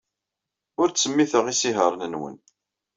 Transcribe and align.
Ur 0.81 0.87
ttsemmiteɣ 0.89 1.45
isihaṛen-nwen. 1.53 2.37